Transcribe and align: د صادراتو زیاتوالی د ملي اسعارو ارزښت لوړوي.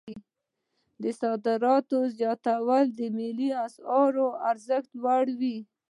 د 1.01 1.03
صادراتو 1.21 1.97
زیاتوالی 2.17 2.89
د 2.99 3.01
ملي 3.17 3.49
اسعارو 3.65 4.27
ارزښت 4.51 4.89
لوړوي. 5.01 5.57